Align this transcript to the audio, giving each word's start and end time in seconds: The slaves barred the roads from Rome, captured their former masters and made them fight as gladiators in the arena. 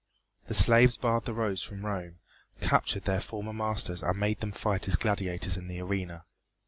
The 0.47 0.55
slaves 0.55 0.97
barred 0.97 1.25
the 1.25 1.33
roads 1.35 1.61
from 1.61 1.85
Rome, 1.85 2.15
captured 2.59 3.03
their 3.03 3.21
former 3.21 3.53
masters 3.53 4.01
and 4.01 4.19
made 4.19 4.39
them 4.39 4.51
fight 4.51 4.87
as 4.87 4.95
gladiators 4.95 5.57
in 5.57 5.67
the 5.67 5.79
arena. 5.79 6.25